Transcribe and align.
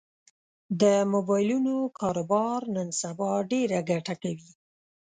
د 0.81 0.83
مبایلونو 1.13 1.75
کاروبار 1.99 2.59
نن 2.75 2.87
سبا 3.01 3.31
ډېره 3.51 3.79
ګټه 3.91 4.13
کوي 4.23 4.51